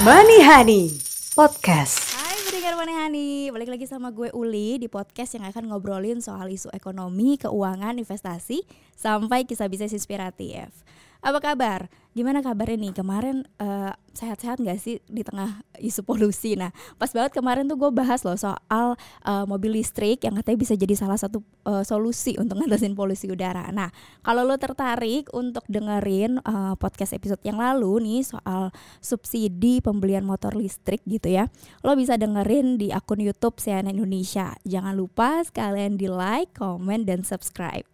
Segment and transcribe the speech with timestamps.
[0.00, 0.96] Money Honey
[1.36, 2.16] Podcast.
[2.16, 6.72] Hai pendengar Manehani, balik lagi sama gue Uli di podcast yang akan ngobrolin soal isu
[6.72, 8.64] ekonomi, keuangan, investasi,
[8.96, 10.72] sampai kisah bisnis inspiratif.
[11.20, 11.92] Apa kabar?
[12.16, 12.92] Gimana kabarnya nih?
[12.96, 16.56] Kemarin eh, sehat-sehat gak sih di tengah isu polusi?
[16.56, 18.96] Nah, pas banget kemarin tuh gue bahas loh soal
[19.28, 23.68] eh, mobil listrik yang katanya bisa jadi salah satu eh, solusi untuk ngatasin polusi udara.
[23.68, 23.92] Nah,
[24.24, 28.72] kalau lo tertarik untuk dengerin eh, podcast episode yang lalu nih soal
[29.04, 31.52] subsidi pembelian motor listrik gitu ya,
[31.84, 34.56] lo bisa dengerin di akun YouTube CNN Indonesia.
[34.64, 37.84] Jangan lupa sekalian di like, comment, dan subscribe.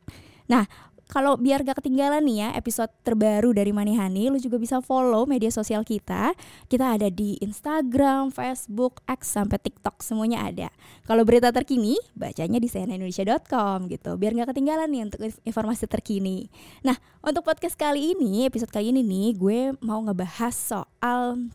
[0.46, 0.62] Nah,
[1.06, 5.54] kalau biar gak ketinggalan nih ya episode terbaru dari Manihani, lu juga bisa follow media
[5.54, 6.34] sosial kita.
[6.66, 10.68] Kita ada di Instagram, Facebook, X sampai TikTok semuanya ada.
[11.06, 14.18] Kalau berita terkini, bacanya di cnnindonesia.com gitu.
[14.18, 16.50] Biar gak ketinggalan nih untuk informasi terkini.
[16.82, 21.50] Nah, untuk podcast kali ini, episode kali ini nih, gue mau ngebahas soal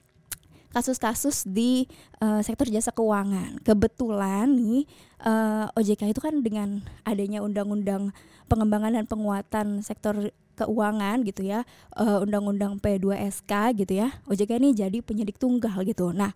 [0.71, 1.87] kasus-kasus di
[2.23, 3.59] uh, sektor jasa keuangan.
[3.63, 4.87] Kebetulan nih
[5.23, 8.15] uh, OJK itu kan dengan adanya undang-undang
[8.47, 11.63] pengembangan dan penguatan sektor keuangan gitu ya,
[11.95, 14.11] uh, undang-undang P2SK gitu ya.
[14.27, 16.11] OJK ini jadi penyidik tunggal gitu.
[16.11, 16.31] Nah,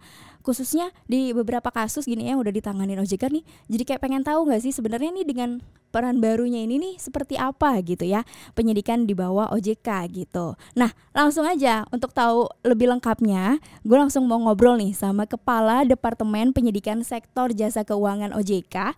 [0.45, 4.61] khususnya di beberapa kasus gini ya udah ditanganin OJK nih, jadi kayak pengen tahu nggak
[4.61, 5.49] sih sebenarnya nih dengan
[5.95, 10.59] peran barunya ini nih seperti apa gitu ya penyidikan di bawah OJK gitu.
[10.75, 16.51] Nah langsung aja untuk tahu lebih lengkapnya, gue langsung mau ngobrol nih sama Kepala Departemen
[16.51, 18.91] Penyidikan Sektor Jasa Keuangan OJK,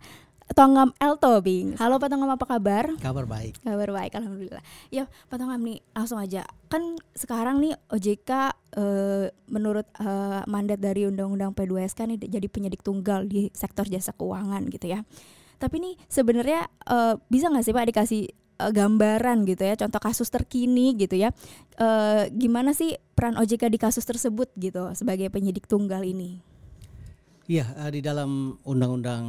[0.56, 1.76] Tonggam L Tobing.
[1.76, 2.88] Halo Pak Tonggam apa kabar?
[2.96, 3.60] Kabar baik.
[3.60, 4.64] Kabar baik, alhamdulillah.
[4.88, 6.48] Ya Pak Tonggam nih langsung aja.
[6.72, 8.30] Kan sekarang nih OJK
[8.76, 14.64] eh, menurut eh, mandat dari Undang-Undang P2SK nih jadi penyidik tunggal di sektor jasa keuangan
[14.72, 15.04] gitu ya.
[15.58, 18.22] Tapi nih sebenarnya uh, bisa nggak sih Pak dikasih
[18.62, 21.34] uh, gambaran gitu ya, contoh kasus terkini gitu ya,
[21.82, 26.38] uh, gimana sih peran OJK di kasus tersebut gitu sebagai penyidik tunggal ini?
[27.50, 29.24] Iya, uh, di dalam Undang-Undang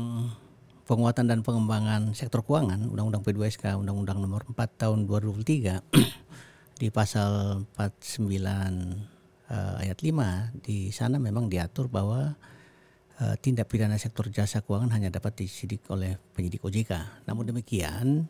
[0.90, 5.86] Penguatan dan Pengembangan Sektor Keuangan, Undang-Undang P2SK, Undang-Undang Nomor 4 Tahun 2003
[6.82, 8.26] di pasal 49
[9.54, 12.34] uh, ayat 5 di sana memang diatur bahwa
[13.22, 17.22] uh, tindak pidana sektor jasa keuangan hanya dapat disidik oleh penyidik OJK.
[17.30, 18.26] Namun demikian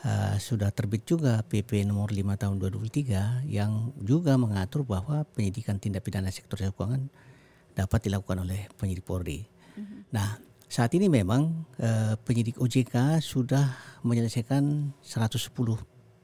[0.00, 6.08] uh, sudah terbit juga PP nomor 5 tahun 2003 yang juga mengatur bahwa penyidikan tindak
[6.08, 7.12] pidana sektor jasa keuangan
[7.76, 9.44] dapat dilakukan oleh penyidik Polri.
[9.76, 10.00] Mm-hmm.
[10.16, 13.74] Nah, saat ini memang uh, penyidik OJK sudah
[14.06, 15.50] menyelesaikan 110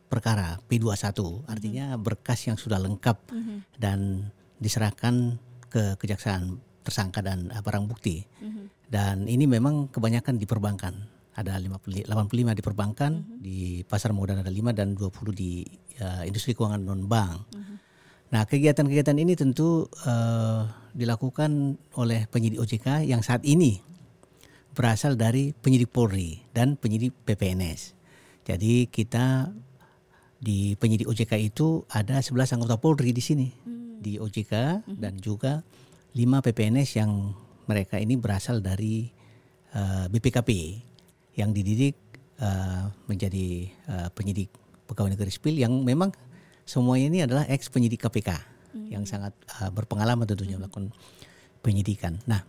[0.06, 1.02] perkara P21,
[1.50, 2.06] artinya mm-hmm.
[2.06, 3.58] berkas yang sudah lengkap mm-hmm.
[3.74, 4.30] dan
[4.62, 8.22] diserahkan ke kejaksaan tersangka dan uh, barang bukti.
[8.22, 8.64] Mm-hmm.
[8.86, 10.94] Dan ini memang kebanyakan di perbankan.
[11.36, 13.38] Ada 50, 85 di perbankan, mm-hmm.
[13.42, 15.66] di pasar modal ada 5 dan 20 di
[15.98, 17.50] uh, industri keuangan non bank.
[17.50, 17.76] Mm-hmm.
[18.30, 23.95] Nah, kegiatan-kegiatan ini tentu uh, dilakukan oleh penyidik OJK yang saat ini
[24.76, 27.96] berasal dari penyidik Polri dan penyidik PPNS.
[28.44, 29.48] Jadi kita
[30.36, 34.04] di penyidik OJK itu ada 11 anggota Polri di sini hmm.
[34.04, 35.00] di OJK hmm.
[35.00, 35.64] dan juga
[36.12, 37.32] lima PPNS yang
[37.66, 39.08] mereka ini berasal dari
[39.74, 40.50] uh, eh, BPKP
[41.40, 41.96] yang dididik
[42.38, 44.52] uh, menjadi uh, penyidik
[44.86, 46.14] pegawai negeri sipil yang memang
[46.62, 48.30] semuanya ini adalah ex penyidik KPK
[48.76, 48.88] hmm.
[48.92, 50.68] yang sangat uh, berpengalaman tentunya hmm.
[50.68, 50.86] melakukan
[51.64, 52.22] penyidikan.
[52.28, 52.46] Nah,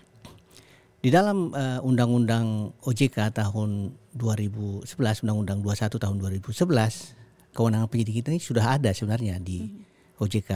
[0.97, 8.81] di dalam uh, Undang-Undang OJK tahun 2011, Undang-Undang 21 tahun 2011, kewenangan penyidik ini sudah
[8.81, 10.18] ada sebenarnya di hmm.
[10.18, 10.52] OJK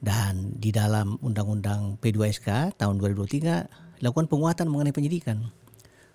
[0.00, 5.52] dan di dalam Undang-Undang P2SK tahun 2023 dilakukan penguatan mengenai penyidikan.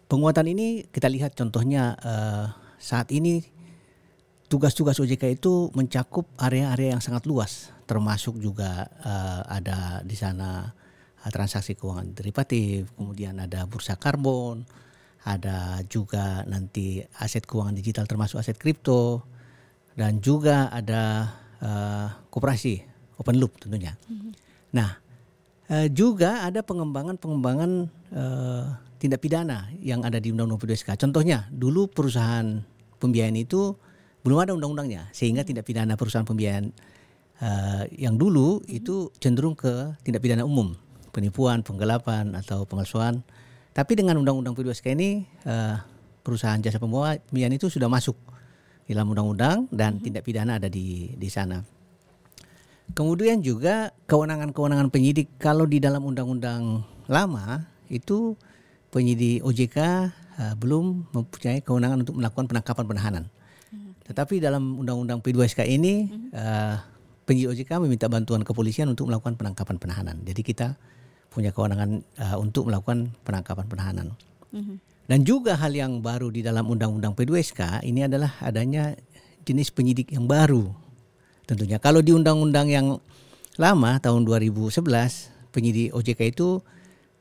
[0.09, 2.49] Penguatan ini kita lihat contohnya uh,
[2.81, 3.45] saat ini
[4.49, 10.73] tugas-tugas OJK itu mencakup area-area yang sangat luas, termasuk juga uh, ada di sana
[11.27, 14.63] transaksi keuangan derivatif, kemudian ada bursa karbon,
[15.27, 19.27] ada juga nanti aset keuangan digital termasuk aset kripto,
[19.99, 21.27] dan juga ada
[21.59, 22.79] uh, koperasi
[23.19, 23.99] open loop tentunya.
[24.07, 24.31] Mm-hmm.
[24.79, 24.95] Nah,
[25.67, 27.71] uh, juga ada pengembangan-pengembangan
[28.15, 28.65] uh,
[28.95, 30.95] tindak pidana yang ada di Undang-Undang PDSK.
[30.95, 32.63] Contohnya, dulu perusahaan
[32.99, 33.75] pembiayaan itu
[34.23, 36.71] belum ada undang-undangnya, sehingga tindak pidana perusahaan pembiayaan
[37.43, 40.75] uh, yang dulu itu cenderung ke tindak pidana umum,
[41.09, 43.21] penipuan, penggelapan atau pengalsuan.
[43.73, 45.77] Tapi dengan Undang-Undang P2SK ini uh,
[46.25, 48.17] perusahaan jasa pembiayaan itu sudah masuk
[48.89, 50.03] dalam undang-undang dan mm-hmm.
[50.05, 51.61] tindak pidana ada di di sana.
[52.89, 58.33] Kemudian juga kewenangan-kewenangan penyidik kalau di dalam undang-undang lama itu
[58.89, 59.77] penyidik OJK
[60.41, 63.23] uh, belum mempunyai kewenangan untuk melakukan penangkapan penahanan.
[63.69, 63.93] Hmm.
[64.09, 66.81] Tetapi dalam undang-undang P2SK ini uh,
[67.29, 70.17] penyidik OJK meminta bantuan kepolisian untuk melakukan penangkapan penahanan.
[70.25, 70.73] Jadi kita
[71.29, 74.07] punya kewenangan uh, untuk melakukan penangkapan penahanan.
[74.53, 74.75] Mhm.
[75.09, 78.93] Dan juga hal yang baru di dalam Undang-Undang P2SK ini adalah adanya
[79.41, 80.69] jenis penyidik yang baru.
[81.49, 83.01] Tentunya kalau di undang-undang yang
[83.57, 84.85] lama tahun 2011
[85.49, 86.61] penyidik OJK itu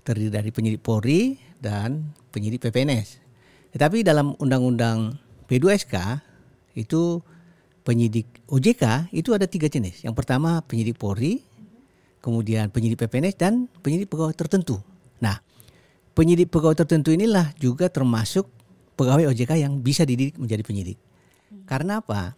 [0.05, 3.25] terdiri dari penyidik Polri dan penyidik PPNS.
[3.73, 5.17] Tetapi dalam undang-undang
[5.49, 6.21] P2SK
[6.77, 7.25] itu
[7.89, 10.05] penyidik OJK itu ada tiga jenis.
[10.05, 11.41] Yang pertama penyidik Polri,
[12.19, 14.83] kemudian penyidik PPNS dan penyidik pegawai tertentu.
[15.23, 15.39] Nah,
[16.15, 18.51] penyidik pegawai tertentu inilah juga termasuk
[18.99, 20.99] pegawai OJK yang bisa dididik menjadi penyidik.
[21.65, 22.35] Karena apa?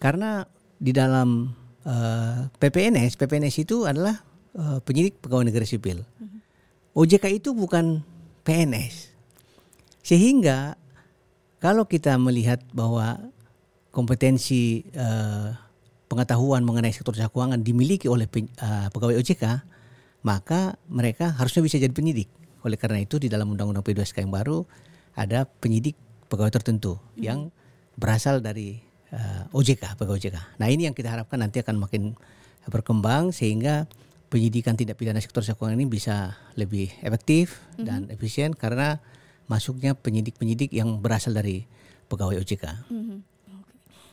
[0.00, 0.42] Karena
[0.80, 1.52] di dalam
[1.84, 4.16] eh, PPNS, PPNS itu adalah
[4.56, 6.00] eh, penyidik pegawai negeri sipil.
[6.92, 8.04] OJK itu bukan
[8.44, 9.12] PNS.
[10.02, 10.74] Sehingga
[11.62, 13.20] kalau kita melihat bahwa
[13.92, 15.48] kompetensi eh,
[16.12, 19.64] pengetahuan mengenai sektor jasa keuangan dimiliki oleh eh, pegawai OJK,
[20.28, 22.28] maka mereka harusnya bisa jadi penyidik.
[22.68, 24.68] Oleh karena itu di dalam Undang-Undang P2SK yang baru
[25.16, 25.96] ada penyidik
[26.28, 27.48] pegawai tertentu yang
[27.96, 28.76] berasal dari
[29.08, 30.60] eh, OJK, pegawai OJK.
[30.60, 32.12] Nah ini yang kita harapkan nanti akan makin
[32.68, 33.88] berkembang sehingga
[34.28, 39.00] penyidikan tindak pidana sektor jasa keuangan ini bisa lebih efektif dan efisien karena
[39.48, 41.64] masuknya penyidik-penyidik yang berasal dari
[42.12, 42.64] pegawai OJK.
[42.92, 43.31] Oke.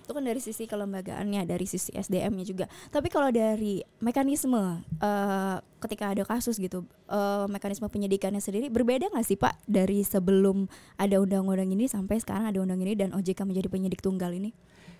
[0.09, 2.65] Itu kan dari sisi kelembagaannya, dari sisi SDM-nya juga.
[2.89, 9.21] Tapi kalau dari mekanisme eh, ketika ada kasus gitu, eh, mekanisme penyidikannya sendiri berbeda nggak
[9.21, 10.65] sih Pak dari sebelum
[10.97, 14.49] ada undang-undang ini sampai sekarang ada undang ini dan OJK menjadi penyidik tunggal ini?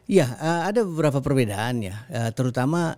[0.06, 2.94] Iya, eh, ada beberapa perbedaan ya, Eh, terutama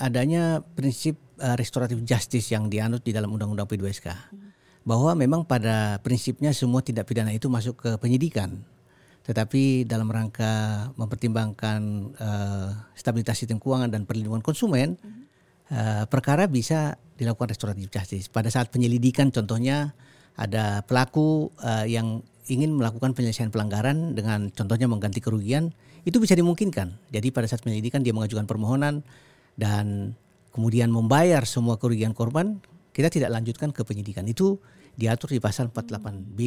[0.00, 4.08] adanya prinsip eh, restoratif justice yang dianut di dalam Undang-Undang P2SK.
[4.88, 8.64] Bahwa memang pada prinsipnya semua tindak pidana itu masuk ke penyidikan.
[9.24, 11.80] Tetapi dalam rangka mempertimbangkan
[12.12, 15.00] eh, stabilitas sistem keuangan dan perlindungan konsumen,
[15.72, 18.28] eh, perkara bisa dilakukan restoratif justice.
[18.28, 19.96] Pada saat penyelidikan contohnya
[20.36, 22.20] ada pelaku eh, yang
[22.52, 25.72] ingin melakukan penyelesaian pelanggaran dengan contohnya mengganti kerugian,
[26.04, 26.92] itu bisa dimungkinkan.
[27.08, 29.00] Jadi pada saat penyelidikan dia mengajukan permohonan
[29.56, 30.12] dan
[30.52, 32.60] kemudian membayar semua kerugian korban,
[32.92, 34.28] kita tidak lanjutkan ke penyidikan.
[34.28, 34.60] Itu
[35.00, 36.40] diatur di pasal 48B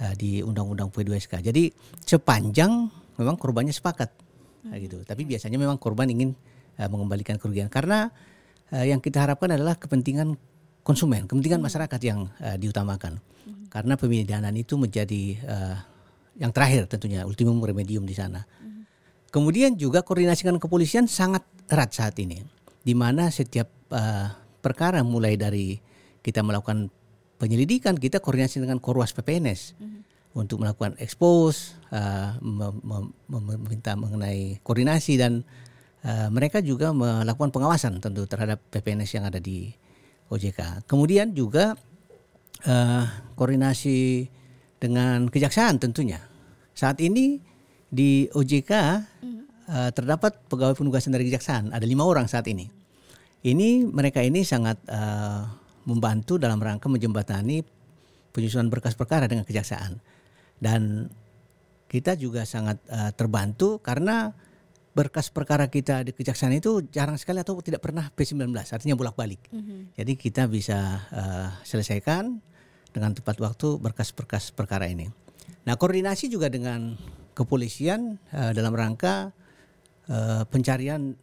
[0.00, 1.44] eh, di Undang-Undang P2SK.
[1.44, 1.68] Jadi
[2.06, 4.22] sepanjang memang korbannya sepakat
[4.62, 5.02] Nah, gitu.
[5.02, 6.34] Tapi biasanya memang korban ingin
[6.78, 8.10] eh, mengembalikan kerugian karena
[8.70, 10.38] eh, yang kita harapkan adalah kepentingan
[10.86, 13.18] konsumen, kepentingan masyarakat yang eh, diutamakan.
[13.72, 15.76] Karena pemidanaan itu menjadi eh,
[16.38, 18.46] yang terakhir tentunya ultimum remedium di sana.
[19.32, 21.40] Kemudian juga koordinasi dengan kepolisian sangat
[21.72, 22.44] erat saat ini,
[22.84, 24.28] di mana setiap eh,
[24.62, 25.74] perkara mulai dari
[26.22, 26.86] kita melakukan
[27.42, 29.74] penyelidikan, kita koordinasi dengan Korwas PPNS
[30.38, 35.42] untuk melakukan expose, eh, mem- mem- mem- meminta mengenai koordinasi dan
[36.06, 39.74] eh, mereka juga melakukan pengawasan tentu terhadap PPNS yang ada di
[40.30, 40.86] OJK.
[40.86, 41.74] Kemudian juga
[42.62, 43.04] eh,
[43.34, 44.30] koordinasi
[44.78, 46.22] dengan kejaksaan tentunya.
[46.78, 47.42] Saat ini
[47.90, 52.70] di OJK eh, terdapat pegawai penugasan dari kejaksaan ada lima orang saat ini.
[53.42, 55.42] Ini mereka ini sangat eh,
[55.88, 57.62] membantu dalam rangka menjembatani
[58.32, 60.00] penyusunan berkas perkara dengan kejaksaan
[60.62, 61.10] dan
[61.90, 64.32] kita juga sangat eh, terbantu karena
[64.92, 69.48] berkas perkara kita di kejaksaan itu jarang sekali atau tidak pernah P19 artinya bolak-balik.
[69.96, 72.40] Jadi kita bisa eh, selesaikan
[72.92, 75.08] dengan tepat waktu berkas-berkas perkara ini.
[75.64, 76.94] Nah, koordinasi juga dengan
[77.32, 79.32] kepolisian eh, dalam rangka
[80.06, 81.16] eh, pencarian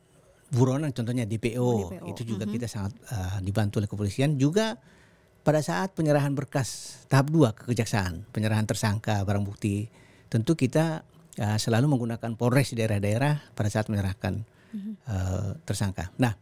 [0.50, 2.06] buronan contohnya DPO, DPO.
[2.10, 4.78] itu juga kita sangat eh, dibantu oleh kepolisian juga
[5.46, 9.88] pada saat penyerahan berkas tahap 2 ke kejaksaan, penyerahan tersangka barang bukti,
[10.28, 11.02] tentu kita
[11.40, 14.42] eh, selalu menggunakan Polres di daerah-daerah pada saat menyerahkan
[14.76, 16.14] eh, tersangka.
[16.22, 16.36] Nah,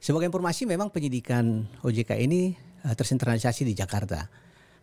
[0.00, 2.52] sebagai informasi memang penyidikan OJK ini
[2.84, 4.28] eh, tersentralisasi di Jakarta.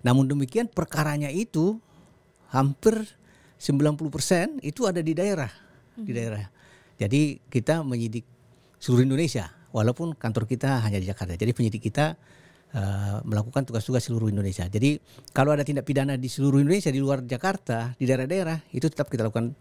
[0.06, 1.82] Namun demikian perkaranya itu
[2.54, 2.96] hampir
[3.58, 5.50] 90% itu ada di daerah,
[5.98, 6.46] di daerah.
[6.98, 8.37] Jadi kita menyidik
[8.78, 11.38] seluruh Indonesia walaupun kantor kita hanya di Jakarta.
[11.38, 12.18] Jadi penyidik kita
[12.74, 14.66] eh, melakukan tugas-tugas seluruh Indonesia.
[14.66, 14.98] Jadi
[15.36, 19.28] kalau ada tindak pidana di seluruh Indonesia di luar Jakarta, di daerah-daerah itu tetap kita
[19.30, 19.54] lakukan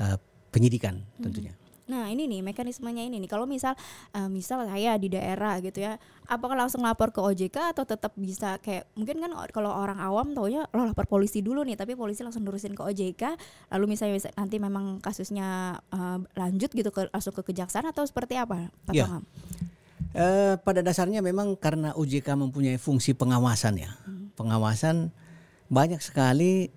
[0.00, 0.16] eh,
[0.52, 1.63] penyidikan tentunya.
[1.84, 3.76] Nah ini nih mekanismenya ini nih kalau misal
[4.16, 8.56] eh, misal saya di daerah gitu ya apakah langsung lapor ke OJK atau tetap bisa
[8.64, 12.44] kayak mungkin kan kalau orang awam taunya lo lapor polisi dulu nih tapi polisi langsung
[12.44, 13.22] nurusin ke OJK
[13.76, 18.72] lalu misalnya nanti memang kasusnya eh, lanjut gitu ke langsung ke kejaksaan atau seperti apa
[18.88, 19.20] Pak Ya.
[20.14, 23.90] Eh, pada dasarnya memang karena OJK mempunyai fungsi pengawasan ya.
[24.38, 25.10] Pengawasan
[25.66, 26.70] banyak sekali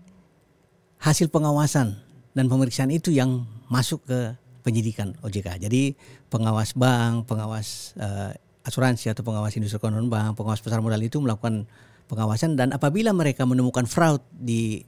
[0.98, 2.02] hasil pengawasan
[2.34, 4.34] dan pemeriksaan itu yang masuk ke
[4.68, 5.64] penyidikan OJK.
[5.64, 5.96] Jadi
[6.28, 8.36] pengawas bank, pengawas uh,
[8.68, 11.64] asuransi atau pengawas industri keuangan bank, pengawas pasar modal itu melakukan
[12.12, 14.84] pengawasan dan apabila mereka menemukan fraud di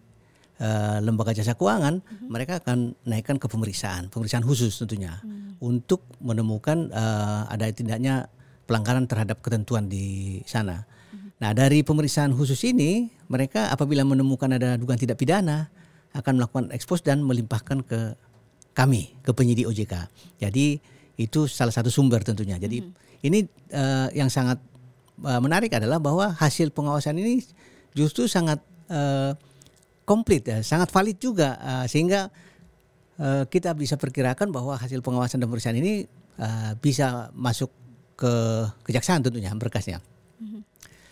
[0.59, 2.27] uh, lembaga jasa keuangan, mm-hmm.
[2.27, 5.63] mereka akan naikkan ke pemeriksaan, pemeriksaan khusus tentunya mm.
[5.63, 8.27] untuk menemukan uh, ada tidaknya
[8.67, 10.83] pelanggaran terhadap ketentuan di sana.
[10.83, 11.29] Mm-hmm.
[11.39, 15.71] Nah, dari pemeriksaan khusus ini, mereka apabila menemukan ada dugaan tidak pidana
[16.11, 18.17] akan melakukan ekspos dan melimpahkan ke
[18.79, 20.07] kami ke penyidik OJK.
[20.39, 20.79] Jadi
[21.19, 22.55] itu salah satu sumber tentunya.
[22.55, 23.27] Jadi hmm.
[23.27, 23.43] ini
[23.75, 24.55] uh, yang sangat
[25.19, 27.43] uh, menarik adalah bahwa hasil pengawasan ini
[27.91, 29.35] justru sangat uh,
[30.07, 32.31] komplit ya, sangat valid juga uh, sehingga
[33.19, 36.07] uh, kita bisa perkirakan bahwa hasil pengawasan dan pemeriksaan ini
[36.39, 37.67] uh, bisa masuk
[38.15, 38.31] ke
[38.87, 39.99] kejaksaan tentunya berkasnya.
[40.39, 40.63] Hmm.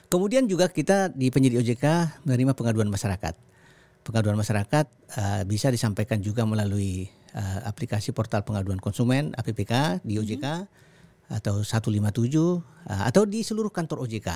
[0.07, 1.83] Kemudian juga kita di penyidik OJK
[2.24, 3.36] menerima pengaduan masyarakat.
[4.07, 4.86] Pengaduan masyarakat
[5.19, 11.38] uh, bisa disampaikan juga melalui uh, aplikasi portal pengaduan konsumen APPK di OJK mm-hmm.
[11.38, 12.01] atau 157
[12.34, 12.60] uh,
[13.06, 14.29] atau di seluruh kantor OJK.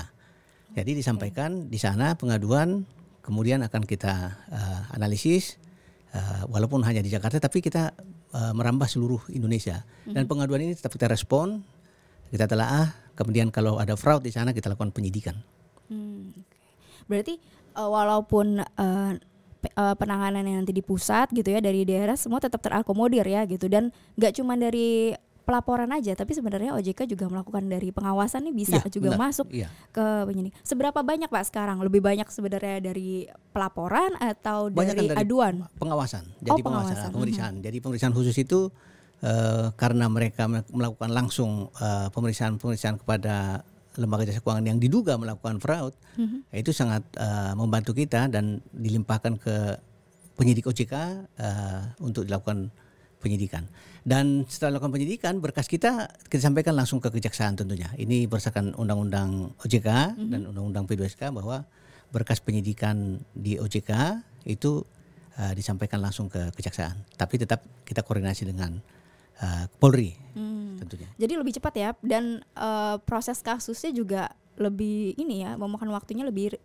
[0.72, 2.86] Jadi disampaikan di sana pengaduan
[3.20, 5.60] kemudian akan kita uh, analisis
[6.14, 7.92] uh, walaupun hanya di Jakarta tapi kita
[8.32, 10.14] uh, merambah seluruh Indonesia mm-hmm.
[10.14, 11.60] dan pengaduan ini tetap kita respon,
[12.32, 15.36] kita telaah, kemudian kalau ada fraud di sana kita lakukan penyidikan.
[15.92, 16.32] Hmm.
[17.04, 17.36] Berarti
[17.76, 19.12] uh, walaupun uh,
[19.74, 23.70] uh, penanganan yang nanti di pusat gitu ya dari daerah semua tetap terakomodir ya gitu
[23.70, 28.78] dan nggak cuma dari pelaporan aja tapi sebenarnya OJK juga melakukan dari pengawasan nih bisa
[28.78, 29.22] ya, juga benar.
[29.28, 29.68] masuk ya.
[29.90, 30.54] ke penyidik.
[30.62, 31.82] Seberapa banyak Pak sekarang?
[31.82, 35.66] Lebih banyak sebenarnya dari pelaporan atau banyak dari, dari aduan?
[35.82, 36.24] Pengawasan.
[36.40, 37.10] Jadi oh, pengawasan, pengawasan.
[37.12, 37.54] pemeriksaan.
[37.58, 37.64] Hmm.
[37.66, 38.70] Jadi pemeriksaan khusus itu
[39.26, 43.66] uh, karena mereka melakukan langsung uh, pemeriksaan-pemeriksaan kepada
[44.00, 46.48] lembaga jasa keuangan yang diduga melakukan fraud mm-hmm.
[46.56, 49.56] itu sangat uh, membantu kita dan dilimpahkan ke
[50.32, 51.04] penyidik OJK uh,
[51.36, 52.72] eh, untuk dilakukan
[53.20, 53.68] penyidikan.
[54.02, 57.92] Dan setelah melakukan penyidikan berkas kita kita sampaikan langsung ke kejaksaan tentunya.
[57.94, 60.30] Ini berdasarkan undang-undang OJK mm-hmm.
[60.32, 61.68] dan undang-undang P2SK bahwa
[62.10, 64.82] berkas penyidikan di OJK itu
[65.38, 66.96] uh, disampaikan langsung ke kejaksaan.
[67.14, 68.80] Tapi tetap kita koordinasi dengan
[69.40, 70.82] uh, Polri hmm.
[70.82, 71.08] tentunya.
[71.16, 74.22] Jadi lebih cepat ya dan uh, proses kasusnya juga
[74.60, 76.58] lebih ini ya memakan waktunya lebih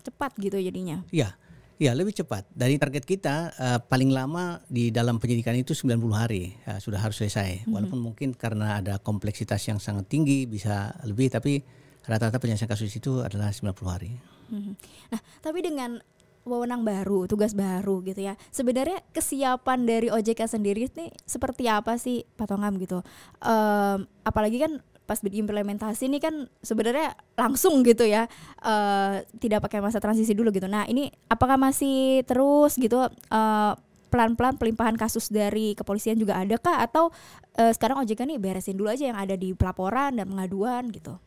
[0.00, 1.04] cepat gitu jadinya.
[1.12, 1.36] Iya.
[1.74, 2.46] Ya lebih cepat.
[2.54, 7.18] Dari target kita uh, paling lama di dalam penyidikan itu 90 hari uh, sudah harus
[7.18, 7.66] selesai.
[7.66, 7.74] -hmm.
[7.74, 11.66] Walaupun mungkin karena ada kompleksitas yang sangat tinggi bisa lebih tapi
[12.06, 14.14] rata-rata penyelesaian kasus itu adalah 90 hari.
[14.54, 14.72] -hmm.
[15.10, 15.98] Nah, tapi dengan
[16.44, 18.36] wewenang baru, tugas baru gitu ya.
[18.52, 23.00] Sebenarnya kesiapan dari OJK sendiri ini seperti apa sih Pak Tongam gitu?
[23.40, 28.24] Um, apalagi kan pas diimplementasi ini kan sebenarnya langsung gitu ya
[28.64, 33.72] uh, tidak pakai masa transisi dulu gitu nah ini apakah masih terus gitu uh,
[34.08, 37.12] pelan-pelan pelimpahan kasus dari kepolisian juga ada kah atau
[37.60, 41.20] uh, sekarang OJK nih beresin dulu aja yang ada di pelaporan dan pengaduan gitu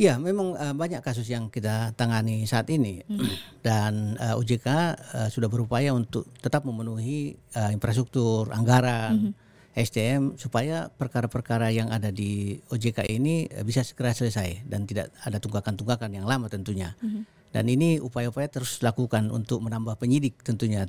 [0.00, 3.60] Iya, memang uh, banyak kasus yang kita tangani saat ini hmm.
[3.60, 9.32] dan uh, eh, OJK uh, eh, sudah berupaya untuk tetap memenuhi uh, infrastruktur, anggaran, hmm.
[9.76, 15.36] SDM supaya perkara-perkara yang ada di OJK ini uh, bisa segera selesai dan tidak ada
[15.36, 16.96] tunggakan-tunggakan yang lama tentunya.
[17.04, 17.28] Hmm.
[17.52, 20.88] Dan ini upaya-upaya terus dilakukan untuk menambah penyidik tentunya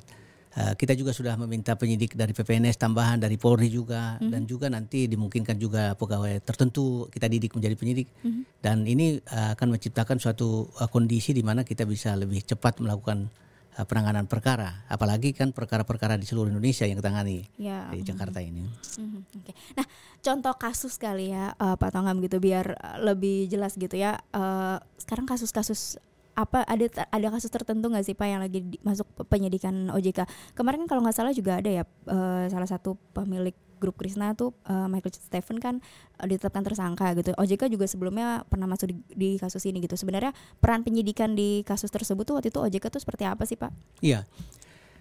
[0.51, 4.31] Uh, kita juga sudah meminta penyidik dari PPNS tambahan dari Polri juga mm-hmm.
[4.35, 8.59] dan juga nanti dimungkinkan juga pegawai tertentu kita didik menjadi penyidik mm-hmm.
[8.59, 13.31] dan ini uh, akan menciptakan suatu uh, kondisi di mana kita bisa lebih cepat melakukan
[13.79, 17.87] uh, penanganan perkara apalagi kan perkara-perkara di seluruh Indonesia yang ditangani ya.
[17.87, 18.51] di Jakarta mm-hmm.
[18.51, 18.63] ini.
[18.99, 19.21] Mm-hmm.
[19.47, 19.55] Okay.
[19.79, 19.87] Nah
[20.19, 25.23] contoh kasus kali ya uh, Pak Tongam gitu biar lebih jelas gitu ya uh, sekarang
[25.31, 25.95] kasus-kasus
[26.31, 30.23] apa ada ada kasus tertentu nggak sih pak yang lagi di, masuk penyidikan OJK
[30.55, 34.85] kemarin kalau nggak salah juga ada ya uh, salah satu pemilik grup Krishna tuh uh,
[34.85, 35.81] Michael Stephen kan
[36.21, 37.33] uh, ditetapkan tersangka gitu.
[37.33, 39.97] OJK juga sebelumnya pernah masuk di, di kasus ini gitu.
[39.97, 43.73] Sebenarnya peran penyidikan di kasus tersebut tuh waktu itu OJK tuh seperti apa sih pak?
[44.05, 44.29] Iya.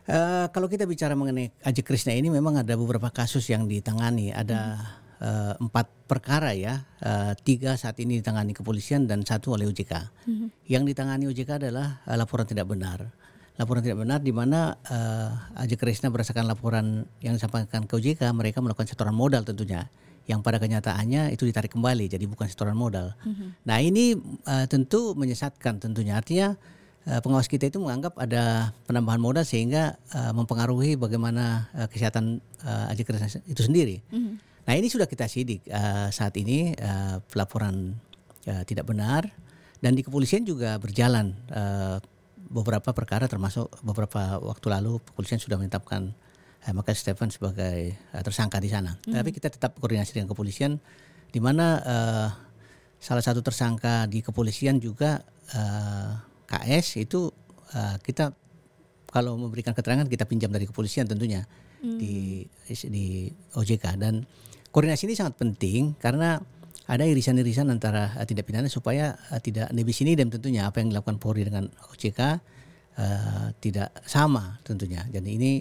[0.08, 4.32] Uh, kalau kita bicara mengenai Ajik Krishna ini memang ada beberapa kasus yang ditangani.
[4.32, 5.00] Ada hmm
[5.60, 9.94] empat perkara ya, uh, tiga saat ini ditangani kepolisian dan satu oleh OJK.
[10.26, 10.48] Mm-hmm.
[10.66, 13.14] Yang ditangani OJK adalah uh, laporan tidak benar.
[13.54, 18.58] Laporan tidak benar di mana uh, Aji Krisna berdasarkan laporan yang disampaikan ke OJK mereka
[18.58, 19.86] melakukan setoran modal tentunya
[20.26, 23.14] yang pada kenyataannya itu ditarik kembali jadi bukan setoran modal.
[23.22, 23.48] Mm-hmm.
[23.70, 24.18] Nah ini
[24.50, 26.58] uh, tentu menyesatkan tentunya artinya
[27.06, 32.90] uh, pengawas kita itu menganggap ada penambahan modal sehingga uh, mempengaruhi bagaimana uh, kesehatan uh,
[32.90, 34.02] Aji Krisna itu sendiri.
[34.10, 34.49] Mm-hmm.
[34.70, 37.90] Nah ini sudah kita sidik uh, saat ini uh, pelaporan
[38.46, 39.26] uh, tidak benar
[39.82, 41.98] dan di kepolisian juga berjalan uh,
[42.46, 46.14] beberapa perkara termasuk beberapa waktu lalu kepolisian sudah menetapkan
[46.70, 48.94] uh, maka Stefan sebagai uh, tersangka di sana.
[49.02, 50.78] Tapi kita tetap koordinasi dengan kepolisian,
[51.34, 52.28] di mana uh,
[53.02, 55.18] salah satu tersangka di kepolisian juga
[55.50, 56.14] uh,
[56.46, 57.26] KS itu
[57.74, 58.38] uh, kita
[59.10, 61.42] kalau memberikan keterangan kita pinjam dari kepolisian tentunya
[61.82, 63.26] di di
[63.58, 64.22] OJK dan
[64.70, 66.38] koordinasi ini sangat penting karena
[66.90, 70.90] ada irisan-irisan antara uh, tindak pidana supaya uh, tidak nebis ini dan tentunya apa yang
[70.90, 72.20] dilakukan Polri dengan OJK
[72.98, 75.06] uh, tidak sama tentunya.
[75.06, 75.52] Jadi ini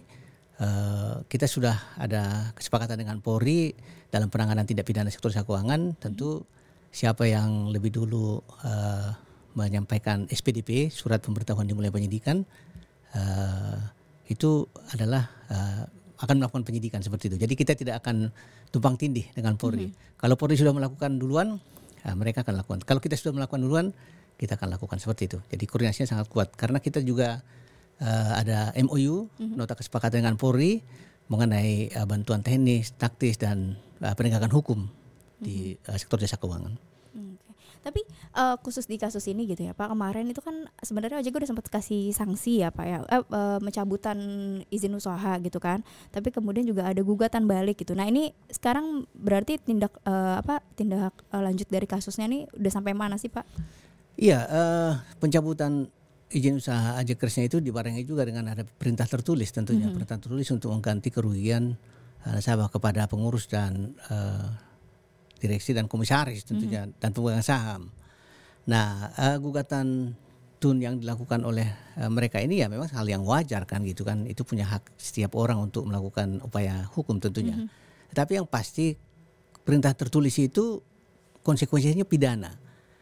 [0.57, 3.77] uh, kita sudah ada kesepakatan dengan Polri
[4.09, 6.41] dalam penanganan tindak pidana sektor jasa keuangan tentu
[6.89, 9.13] siapa yang lebih dulu uh,
[9.53, 12.41] menyampaikan SPDP surat pemberitahuan dimulai penyidikan
[13.13, 13.77] uh,
[14.29, 15.25] itu adalah
[16.19, 17.37] akan melakukan penyidikan seperti itu.
[17.39, 18.31] Jadi kita tidak akan
[18.69, 19.87] tumpang tindih dengan Polri.
[20.19, 21.57] Kalau Polri sudah melakukan duluan,
[22.03, 22.79] uh, mereka akan lakukan.
[22.83, 23.95] Kalau kita sudah melakukan duluan,
[24.35, 25.39] kita akan lakukan seperti itu.
[25.47, 27.39] Jadi koordinasinya sangat kuat karena kita juga
[28.03, 30.83] uh, ada MOU nota kesepakatan dengan Polri
[31.29, 34.89] mengenai uh, bantuan teknis, taktis dan uh, penegakan hukum
[35.39, 36.88] di uh, sektor jasa keuangan.
[37.79, 38.03] Tapi
[38.35, 41.65] eh, khusus di kasus ini gitu ya Pak kemarin itu kan sebenarnya OJK udah sempat
[41.71, 44.17] kasih sanksi ya Pak ya eh, eh, mencabutan
[44.67, 45.81] izin usaha gitu kan.
[46.11, 47.95] Tapi kemudian juga ada gugatan balik gitu.
[47.95, 52.91] Nah ini sekarang berarti tindak eh, apa tindak eh, lanjut dari kasusnya nih udah sampai
[52.91, 53.45] mana sih Pak?
[54.19, 54.91] Iya, eh,
[55.23, 55.87] pencabutan
[56.29, 61.09] izin usaha ajakersnya itu dibarengi juga dengan ada perintah tertulis tentunya, perintah tertulis untuk mengganti
[61.09, 61.73] kerugian
[62.21, 64.47] nasabah kepada pengurus dan eh,
[65.39, 67.89] direksi dan komisaris tentunya dan pemegang saham.
[68.69, 70.13] Nah, eh, gugatan
[70.59, 71.65] tun yang dilakukan oleh
[71.95, 75.33] eh, mereka ini ya memang hal yang wajar kan gitu kan, itu punya hak setiap
[75.39, 77.55] orang untuk melakukan upaya hukum tentunya.
[78.11, 78.93] Tapi yang pasti
[79.63, 80.83] perintah tertulis itu
[81.41, 82.51] konsekuensinya pidana.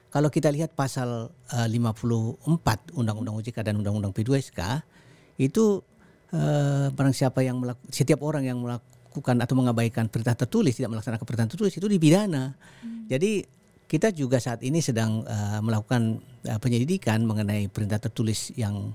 [0.08, 4.62] Kalau kita lihat pasal eh, 54 Undang-Undang OJK dan Undang-Undang P2SK
[5.42, 5.84] itu
[6.32, 11.26] eh, barang siapa yang melaku, setiap orang yang melakukan atau mengabaikan perintah tertulis tidak melaksanakan
[11.26, 12.54] perintah tertulis itu dipidana.
[13.08, 18.92] Jadi kita juga saat ini sedang eh, melakukan eh, penyelidikan mengenai perintah tertulis yang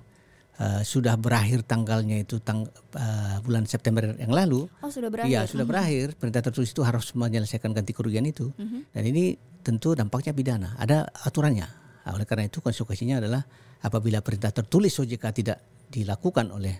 [0.61, 4.68] eh, sudah berakhir tanggalnya itu tang, eh, bulan September yang lalu.
[4.85, 5.33] Oh sudah berakhir.
[5.33, 6.12] Iya, sudah berakhir.
[6.20, 8.53] Perintah tertulis itu harus menyelesaikan ganti kerugian itu.
[8.92, 9.33] Dan ini
[9.64, 10.77] tentu dampaknya pidana.
[10.77, 11.68] Ada aturannya.
[12.03, 13.42] Nah, oleh karena itu konsekuensinya adalah
[13.81, 16.75] apabila perintah tertulis OJK tidak dilakukan oleh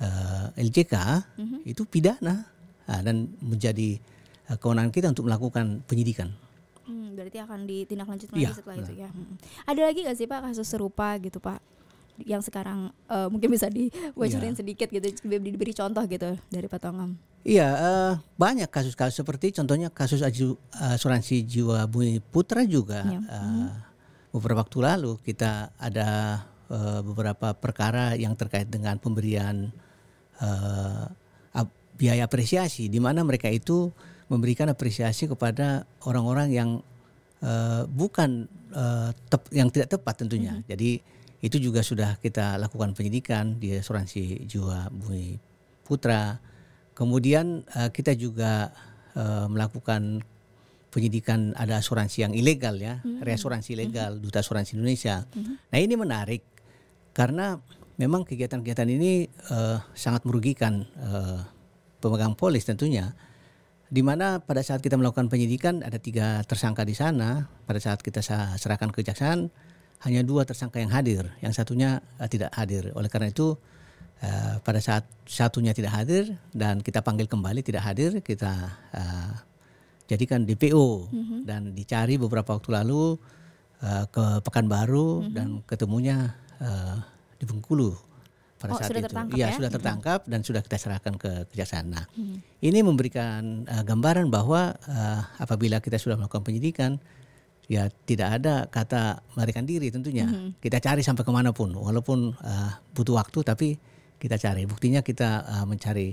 [0.00, 0.94] eh, LJK,
[1.66, 2.51] itu pidana
[2.86, 4.00] dan menjadi
[4.46, 6.32] eh, kewenangan kita untuk melakukan penyidikan.
[6.82, 9.08] Hmm, berarti akan ditindaklanjuti lagi Iya, setelah itu ya.
[9.08, 9.38] Hmm.
[9.64, 11.62] Ada lagi gak sih Pak kasus serupa gitu Pak?
[12.20, 14.58] Yang sekarang eh, mungkin bisa dibocorin Iya.
[14.58, 17.14] sedikit gitu, diberi, diberi contoh gitu dari Pak Tongam.
[17.42, 20.22] Iya, eh, banyak kasus-kasus seperti contohnya kasus
[20.70, 23.06] asuransi jiwa Bumi Putra juga.
[23.06, 23.20] Iya.
[23.22, 23.70] eh,
[24.32, 29.70] beberapa waktu lalu kita ada eh, beberapa perkara yang terkait dengan pemberian
[30.40, 31.12] ap-
[31.96, 33.92] biaya apresiasi, di mana mereka itu
[34.32, 36.70] memberikan apresiasi kepada orang-orang yang
[37.44, 40.64] eh, bukan eh, tep- yang tidak tepat tentunya.
[40.64, 40.98] Jadi
[41.42, 45.36] itu juga sudah kita lakukan penyidikan di asuransi jiwa Bumi
[45.84, 46.40] Putra.
[46.96, 48.72] Kemudian eh, kita juga
[49.12, 50.24] eh, melakukan
[50.92, 55.24] penyidikan ada asuransi yang ilegal ya, reasuransi ilegal Duta Asuransi Indonesia.
[55.72, 56.44] Nah ini menarik
[57.16, 57.56] karena
[57.96, 61.40] memang kegiatan-kegiatan ini eh, sangat merugikan eh,
[62.02, 63.14] pemegang polis tentunya.
[63.92, 67.46] Di mana pada saat kita melakukan penyidikan ada tiga tersangka di sana.
[67.62, 68.18] Pada saat kita
[68.58, 69.52] serahkan ke kejaksaan
[70.02, 72.90] hanya dua tersangka yang hadir, yang satunya eh, tidak hadir.
[72.98, 73.54] Oleh karena itu
[74.18, 78.50] eh, pada saat satunya tidak hadir dan kita panggil kembali tidak hadir, kita
[78.90, 79.32] eh,
[80.10, 81.08] jadikan DPO
[81.46, 83.16] dan dicari beberapa waktu lalu
[83.80, 86.96] eh, ke Pekanbaru dan ketemunya eh,
[87.38, 88.11] di Bengkulu
[88.62, 89.08] pada Oh, saat sudah itu.
[89.10, 89.54] tertangkap Iya ya?
[89.58, 91.90] sudah tertangkap dan sudah kita serahkan ke kejaksaan.
[91.90, 92.06] Nah,
[92.60, 97.02] ini memberikan eh, gambaran bahwa eh, apabila kita sudah melakukan penyidikan
[97.66, 100.30] ya tidak ada kata melarikan diri tentunya.
[100.56, 103.68] Kita cari sampai ke mana pun, walaupun eh, butuh waktu tapi
[104.16, 104.62] kita cari.
[104.64, 106.08] Buktinya kita eh, mencari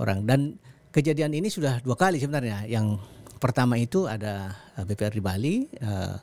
[0.00, 0.56] orang dan
[0.90, 2.64] kejadian ini sudah dua kali sebenarnya.
[2.64, 2.96] Yang
[3.36, 5.56] pertama itu ada BPR di Bali.
[5.68, 6.16] eh,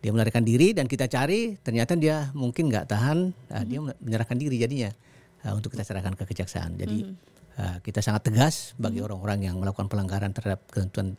[0.00, 3.18] dia melarikan diri dan kita cari ternyata dia mungkin nggak tahan
[3.52, 4.88] eh, dia menyerahkan diri jadinya
[5.46, 6.98] eh, untuk kita serahkan ke kejaksaan jadi
[7.58, 11.16] eh, kita sangat tegas bagi orang-orang yang melakukan pelanggaran terhadap ketentuan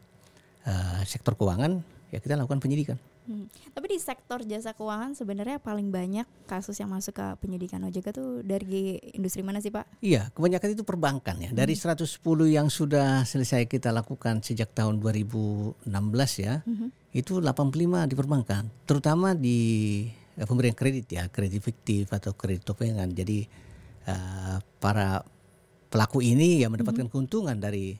[0.65, 1.81] eh, sektor keuangan
[2.11, 3.45] ya kita lakukan penyidikan Hmm.
[3.71, 8.41] Tapi di sektor jasa keuangan sebenarnya paling banyak kasus yang masuk ke penyidikan OJK tuh
[8.41, 10.01] dari industri mana sih Pak?
[10.01, 11.49] Iya, kebanyakan itu perbankan ya.
[11.53, 12.01] Dari 110
[12.49, 15.85] yang sudah selesai kita lakukan sejak tahun 2016
[16.41, 16.65] ya,
[17.13, 19.59] itu 85 di perbankan, terutama di
[20.35, 23.13] eh, pemberian kredit ya, kredit fiktif atau kredit topengan.
[23.13, 23.45] Jadi
[24.11, 25.23] eh, para
[25.91, 27.99] pelaku ini ya mendapatkan keuntungan dari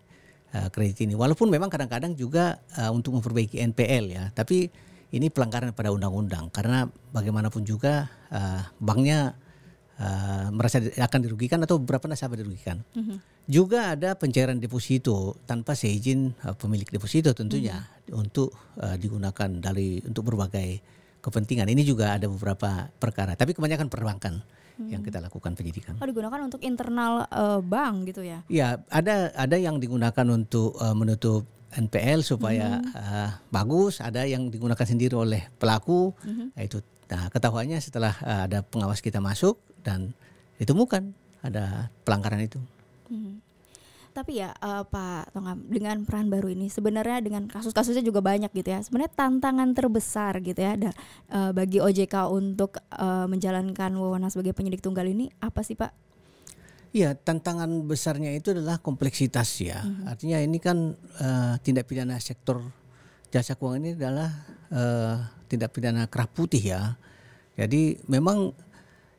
[0.56, 1.14] uh, kredit ini.
[1.14, 4.72] Walaupun memang kadang-kadang juga uh, untuk memperbaiki NPL ya, tapi
[5.12, 9.36] ini pelanggaran pada undang-undang karena bagaimanapun juga uh, banknya
[10.00, 12.80] uh, merasa akan dirugikan atau beberapa nasabah dirugikan.
[13.52, 17.84] Juga ada pencairan deposito tanpa seizin uh, pemilik deposito tentunya
[18.16, 20.80] untuk uh, digunakan dari untuk berbagai
[21.20, 21.68] kepentingan.
[21.68, 24.40] Ini juga ada beberapa perkara, tapi kebanyakan perbankan
[24.90, 26.00] yang kita lakukan penyidikan.
[26.00, 28.40] Oh digunakan untuk internal eh, bank gitu ya?
[28.48, 34.84] Ya, ada ada yang digunakan untuk uh, menutup NPL supaya uh, bagus, ada yang digunakan
[34.84, 36.12] sendiri oleh pelaku.
[36.56, 40.16] Itu nah ketahuannya setelah uh, ada pengawas kita masuk dan
[40.60, 41.12] ditemukan
[41.44, 42.60] ada pelanggaran itu.
[43.12, 43.51] Mhm.
[44.12, 48.70] Tapi ya eh, Pak Tongam dengan peran baru ini sebenarnya dengan kasus-kasusnya juga banyak gitu
[48.76, 48.84] ya.
[48.84, 50.92] Sebenarnya tantangan terbesar gitu ya ada
[51.32, 56.12] eh, bagi OJK untuk eh, menjalankan wewenang sebagai penyidik tunggal ini apa sih Pak?
[56.92, 59.80] Iya, tantangan besarnya itu adalah kompleksitas ya.
[60.04, 60.92] Artinya ini kan
[61.24, 62.60] eh, tindak pidana sektor
[63.32, 64.30] jasa keuangan ini adalah
[64.68, 65.16] eh,
[65.48, 67.00] tindak pidana kerah putih ya.
[67.56, 68.52] Jadi memang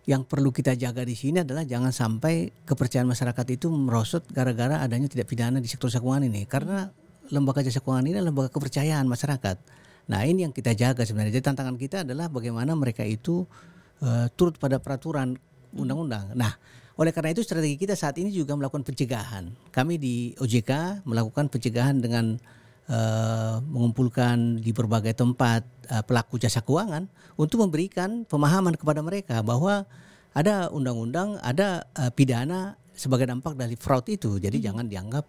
[0.03, 5.07] yang perlu kita jaga di sini adalah jangan sampai kepercayaan masyarakat itu merosot gara-gara adanya
[5.07, 6.43] tidak pidana di sektor jasa keuangan ini.
[6.51, 6.91] Karena
[7.31, 9.57] lembaga jasa keuangan ini adalah lembaga kepercayaan masyarakat.
[10.11, 11.39] Nah ini yang kita jaga sebenarnya.
[11.39, 13.47] Jadi tantangan kita adalah bagaimana mereka itu
[14.03, 15.39] eh, turut pada peraturan
[15.71, 16.35] undang-undang.
[16.35, 16.51] Nah
[16.99, 19.55] oleh karena itu strategi kita saat ini juga melakukan pencegahan.
[19.71, 22.43] Kami di OJK melakukan pencegahan dengan
[22.93, 27.09] eh, mengumpulkan di berbagai tempat eh, pelaku jasa keuangan
[27.41, 29.89] untuk memberikan pemahaman kepada mereka bahwa
[30.37, 34.37] ada undang-undang, ada eh, pidana sebagai dampak dari fraud itu.
[34.37, 35.25] Jadi jangan dianggap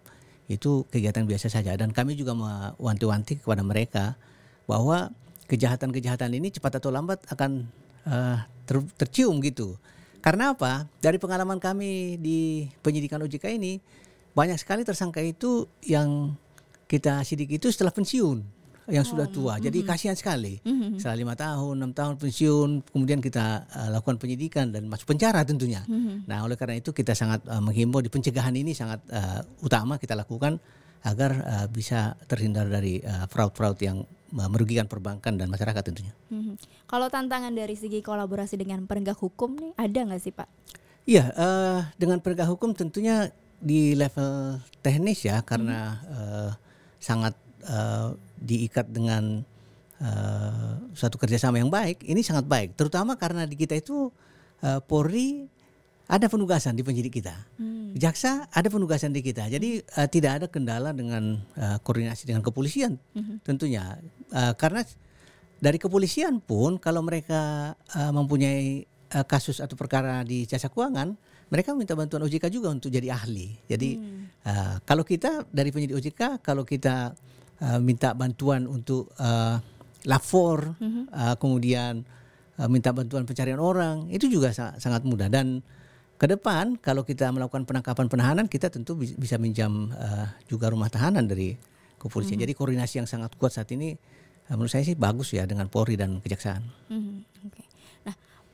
[0.48, 1.72] itu kegiatan biasa saja.
[1.76, 4.14] Dan kami juga mewanti-wanti kepada mereka
[4.68, 5.08] bahwa
[5.48, 7.64] kejahatan-kejahatan ini cepat atau lambat akan
[8.04, 9.76] eh, ter- tercium gitu.
[10.24, 10.88] Karena apa?
[11.04, 13.76] Dari pengalaman kami di penyidikan OJK ini
[14.32, 16.32] banyak sekali tersangka itu yang
[16.94, 18.38] kita sidik itu setelah pensiun
[18.84, 19.56] yang sudah tua.
[19.56, 20.60] Jadi kasihan sekali.
[21.00, 25.80] Setelah lima tahun, enam tahun pensiun, kemudian kita uh, lakukan penyidikan dan masuk penjara tentunya.
[26.28, 30.12] Nah, oleh karena itu kita sangat uh, menghimbau di pencegahan ini sangat uh, utama kita
[30.12, 30.60] lakukan
[31.04, 34.04] agar uh, bisa terhindar dari uh, fraud-fraud yang
[34.36, 36.12] uh, merugikan perbankan dan masyarakat tentunya.
[36.28, 36.60] Mhm.
[36.84, 40.48] Kalau tantangan dari segi kolaborasi dengan penegak hukum nih ada nggak sih Pak?
[41.04, 43.28] Iya, eh, dengan penegak hukum tentunya
[43.60, 46.50] di level teknis ya karena eh,
[47.04, 47.36] sangat
[47.68, 48.08] eh,
[48.40, 49.44] diikat dengan
[50.00, 52.00] eh, suatu kerjasama yang baik.
[52.00, 54.08] Ini sangat baik, terutama karena di kita itu
[54.64, 55.44] eh, Polri
[56.04, 57.32] ada penugasan di penyidik kita,
[57.96, 59.52] jaksa ada penugasan di kita.
[59.52, 62.96] Jadi eh, tidak ada kendala dengan eh, koordinasi dengan kepolisian
[63.44, 64.00] tentunya
[64.34, 64.82] Eh, karena
[65.62, 71.14] dari kepolisian pun kalau mereka uh, mempunyai uh, kasus atau perkara di jasa keuangan,
[71.54, 73.54] mereka minta bantuan OJK juga untuk jadi ahli.
[73.70, 73.94] Jadi
[74.42, 77.14] uh, kalau kita dari penyidik OJK, kalau kita
[77.62, 79.62] uh, minta bantuan untuk uh,
[80.02, 80.74] lapor,
[81.14, 82.02] uh, kemudian
[82.58, 85.30] uh, minta bantuan pencarian orang, itu juga sa- sangat mudah.
[85.30, 85.62] Dan
[86.18, 90.90] ke depan kalau kita melakukan penangkapan penahanan, kita tentu bi- bisa minjam uh, juga rumah
[90.90, 91.54] tahanan dari
[91.96, 92.42] kepolisian.
[92.42, 93.94] Jadi koordinasi yang sangat kuat saat ini
[94.44, 96.62] menurut saya sih bagus ya dengan Polri dan Kejaksaan.
[96.90, 97.03] Oke.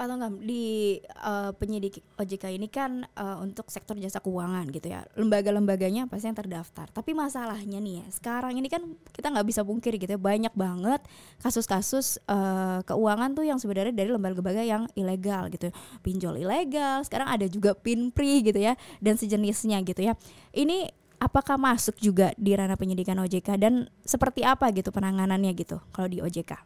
[0.01, 5.05] Pak Tongam di eh, penyidik OJK ini kan eh, untuk sektor jasa keuangan gitu ya.
[5.13, 6.89] Lembaga-lembaganya pasti yang terdaftar.
[6.89, 11.05] Tapi masalahnya nih ya, sekarang ini kan kita nggak bisa pungkiri gitu ya, banyak banget
[11.45, 15.69] kasus-kasus eh, keuangan tuh yang sebenarnya dari lembaga-lembaga yang ilegal gitu.
[16.01, 20.17] Pinjol ilegal, sekarang ada juga pinpri gitu ya dan sejenisnya gitu ya.
[20.57, 26.09] Ini apakah masuk juga di ranah penyidikan OJK dan seperti apa gitu penanganannya gitu kalau
[26.09, 26.57] di OJK?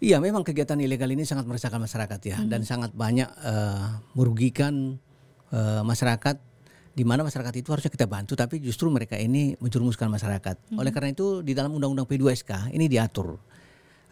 [0.00, 4.96] Iya, memang kegiatan ilegal ini sangat meresahkan masyarakat ya dan sangat banyak eh, merugikan
[5.50, 6.38] eh, masyarakat
[6.94, 10.78] di mana masyarakat itu harusnya kita bantu tapi justru mereka ini menjerumuskan masyarakat.
[10.78, 13.34] Oleh karena itu di dalam Undang-Undang P2SK ini diatur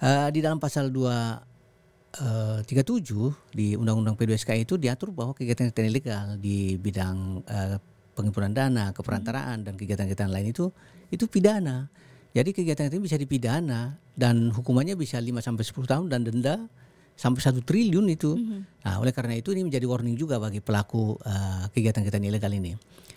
[0.02, 1.06] Eh, di dalam pasal 2
[2.18, 7.78] eh, 37 di Undang-Undang P2SK itu diatur bahwa kegiatan-kegiatan ilegal di bidang eh,
[8.12, 10.68] pengumpulan dana, keperantaraan dan kegiatan-kegiatan lain itu
[11.12, 11.88] itu pidana.
[12.33, 16.57] Jadi kegiatan itu bisa dipidana dan hukumannya bisa 5 sampai 10 tahun dan denda
[17.12, 18.33] sampai satu triliun itu.
[18.85, 22.72] Nah, oleh karena itu ini menjadi warning juga bagi pelaku eh, kegiatan-kegiatan ilegal ini.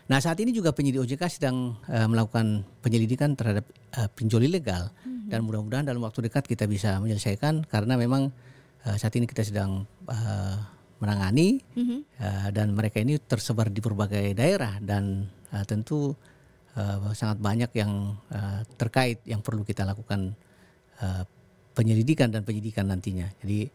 [0.05, 3.63] Nah, saat ini juga penyidik OJK sedang eh, melakukan penyelidikan terhadap
[3.95, 4.91] eh, pinjol ilegal
[5.25, 8.29] dan mudah-mudahan dalam waktu dekat kita bisa menyelesaikan karena memang
[8.85, 10.55] eh, saat ini kita sedang eh,
[11.05, 16.17] menangani eh, dan mereka ini tersebar di berbagai daerah dan eh, tentu
[16.73, 20.33] eh, sangat banyak yang eh, terkait yang perlu kita lakukan
[20.99, 21.23] eh,
[21.77, 23.29] penyelidikan dan penyidikan nantinya.
[23.45, 23.69] Jadi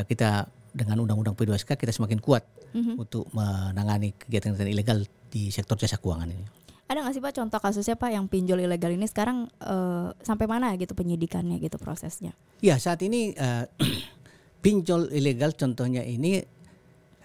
[0.00, 5.98] eh, kita dengan Undang-Undang P2SK kita semakin kuat untuk menangani kegiatan-kegiatan ilegal di sektor jasa
[5.98, 6.46] keuangan ini.
[6.90, 10.74] Ada nggak sih Pak contoh kasusnya Pak yang pinjol ilegal ini sekarang uh, sampai mana
[10.74, 12.34] gitu penyidikannya gitu prosesnya?
[12.58, 13.62] Ya saat ini uh,
[14.66, 16.42] pinjol ilegal contohnya ini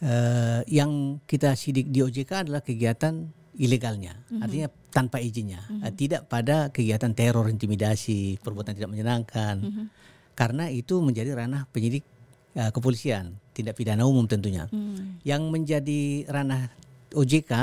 [0.03, 4.43] uh, yang kita sidik di OJK adalah kegiatan ilegalnya, mm-hmm.
[4.43, 5.95] artinya tanpa izinnya, mm-hmm.
[5.95, 9.85] tidak pada kegiatan teror, intimidasi, perbuatan tidak menyenangkan, mm-hmm.
[10.35, 12.03] karena itu menjadi ranah penyidik
[12.59, 14.67] uh, kepolisian, tidak pidana umum tentunya.
[14.71, 15.23] Mm.
[15.23, 16.71] Yang menjadi ranah
[17.15, 17.53] OJK,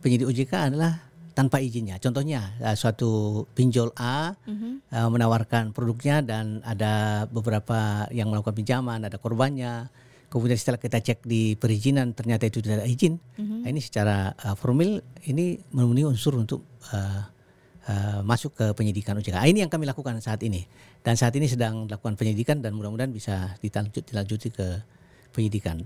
[0.00, 1.96] penyidik OJK adalah tanpa izinnya.
[2.00, 4.72] Contohnya uh, suatu pinjol A mm-hmm.
[4.92, 9.88] uh, menawarkan produknya dan ada beberapa yang melakukan pinjaman, ada korbannya
[10.32, 13.60] kemudian setelah kita cek di perizinan ternyata itu tidak ada izin, mm-hmm.
[13.60, 17.28] nah, ini secara uh, formal ini memenuhi unsur untuk uh,
[17.84, 19.36] uh, masuk ke penyidikan OJK.
[19.36, 20.64] Nah, ini yang kami lakukan saat ini
[21.04, 24.80] dan saat ini sedang melakukan penyidikan dan mudah-mudahan bisa dilanjut, dilanjuti ke
[25.36, 25.84] penyidikan.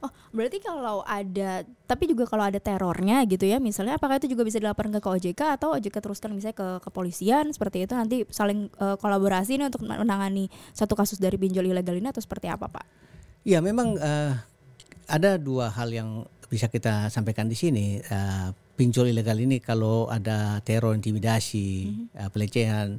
[0.00, 4.48] Oh, berarti kalau ada, tapi juga kalau ada terornya gitu ya, misalnya apakah itu juga
[4.48, 8.96] bisa dilaporkan ke OJK atau OJK teruskan misalnya ke kepolisian seperti itu nanti saling uh,
[8.96, 13.09] kolaborasi ini untuk menangani satu kasus dari pinjol ilegal ini atau seperti apa, Pak?
[13.44, 14.32] Ya memang uh,
[15.08, 18.02] ada dua hal yang bisa kita sampaikan di sini.
[18.04, 22.06] Uh, pinjol ilegal ini kalau ada teror, intimidasi, mm-hmm.
[22.16, 22.96] uh, pelecehan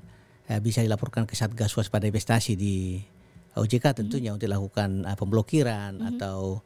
[0.50, 3.02] uh, bisa dilaporkan ke Satgas Waspada Investasi di
[3.58, 4.36] OJK tentunya mm-hmm.
[4.38, 6.10] untuk dilakukan uh, pemblokiran mm-hmm.
[6.16, 6.62] atau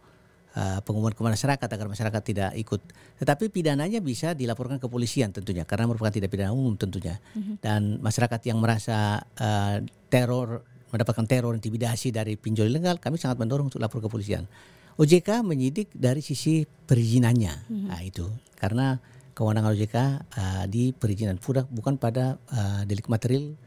[0.60, 2.82] uh, pengumuman ke masyarakat agar masyarakat tidak ikut.
[3.24, 7.18] Tetapi pidananya bisa dilaporkan ke polisian tentunya karena merupakan tidak pidana umum tentunya.
[7.34, 7.56] Mm-hmm.
[7.64, 9.80] Dan masyarakat yang merasa uh,
[10.12, 14.47] teror mendapatkan teror intimidasi dari pinjol ilegal, kami sangat mendorong untuk lapor ke polisian.
[14.95, 17.88] OJK menyidik dari sisi perizinannya, hmm.
[17.91, 18.23] nah, itu
[18.55, 18.95] karena
[19.36, 20.08] kewenangan OJK uh,
[20.39, 21.36] ah, di perizinan
[21.67, 23.60] bukan pada uh, delik material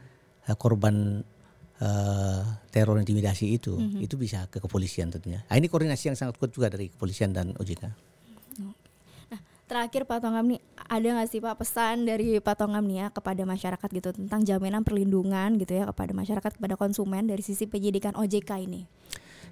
[0.49, 1.21] uh, korban
[1.77, 2.41] uh,
[2.73, 4.01] teror intimidasi itu, hmm.
[4.01, 5.45] itu bisa ke kepolisian tentunya.
[5.45, 8.09] Nah, ini koordinasi yang sangat kuat juga dari kepolisian dan OJK.
[9.69, 10.57] Terakhir Pak Tongam nih,
[10.89, 14.81] ada nggak sih Pak pesan dari Pak Tongam nih ya kepada masyarakat gitu tentang jaminan
[14.81, 18.89] perlindungan gitu ya kepada masyarakat kepada konsumen dari sisi penyidikan OJK ini?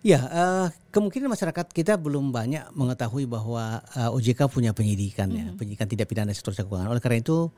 [0.01, 5.33] Ya, uh, kemungkinan masyarakat kita belum banyak mengetahui bahwa uh, eh, OJK punya penyidikan mm
[5.33, 5.41] -hmm.
[5.41, 5.55] ya, mhm.
[5.57, 6.89] penyidikan tidak pidana sektor keuangan.
[6.89, 7.49] Oleh karena itu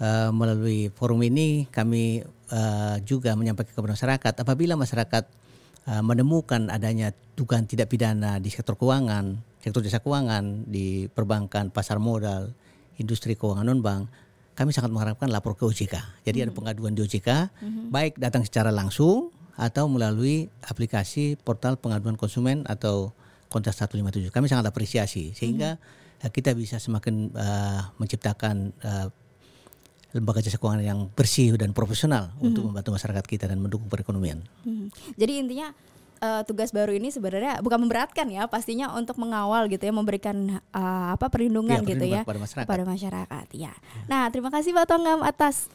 [0.00, 5.24] uh, melalui forum ini kami uh, juga menyampaikan kepada masyarakat apabila masyarakat
[5.88, 11.98] uh, menemukan adanya dugaan tidak pidana di sektor keuangan sektor jasa keuangan di perbankan, pasar
[11.98, 12.54] modal,
[12.96, 14.08] industri keuangan non bank,
[14.56, 16.24] kami sangat mengharapkan lapor ke OJK.
[16.24, 17.28] Jadi hmm ada pengaduan di OJK,
[17.60, 23.12] hmm baik datang secara langsung atau melalui aplikasi portal pengaduan konsumen atau
[23.48, 24.28] kontak 157.
[24.32, 29.06] Kami sangat apresiasi sehingga hmm kita bisa semakin uh, menciptakan uh,
[30.10, 34.40] lembaga jasa keuangan yang bersih dan profesional hmm untuk membantu masyarakat kita dan mendukung perekonomian.
[34.64, 35.70] hmm Jadi intinya
[36.20, 41.14] uh, tugas baru ini sebenarnya bukan memberatkan ya pastinya untuk mengawal gitu ya memberikan uh,
[41.16, 42.68] apa perlindungan ya, gitu ya kepada masyarakat.
[42.68, 43.72] Pada masyarakat ya.
[43.72, 43.72] ya.
[44.08, 45.68] Nah terima kasih Pak Tonggam atas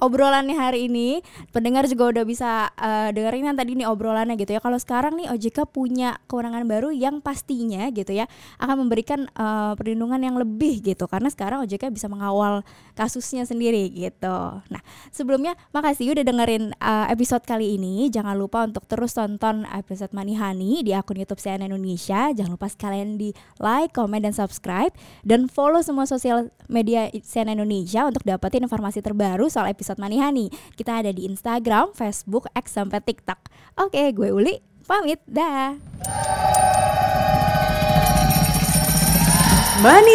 [0.00, 1.20] obrolannya hari ini.
[1.50, 4.60] Pendengar juga udah bisa uh, dengerin yang tadi nih obrolannya gitu ya.
[4.60, 8.28] Kalau sekarang nih OJK punya kewenangan baru yang pastinya gitu ya
[8.60, 12.60] akan memberikan uh, perlindungan yang lebih gitu karena sekarang OJK bisa mengawal
[12.96, 14.60] kasusnya sendiri gitu.
[14.60, 14.82] Nah,
[15.12, 18.08] sebelumnya makasih udah dengerin uh, episode kali ini.
[18.12, 22.32] Jangan lupa untuk terus tonton episode Honey di akun YouTube CNN Indonesia.
[22.32, 28.04] Jangan lupa sekalian di like, comment dan subscribe dan follow semua sosial media CNN Indonesia
[28.04, 30.50] untuk dapetin informasi terbaru soal episode episode Manihani.
[30.74, 33.38] Kita ada di Instagram, Facebook, X sampai TikTok.
[33.78, 35.78] Oke, gue Uli, pamit dah.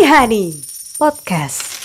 [0.04, 0.60] Honey
[1.00, 1.81] Podcast.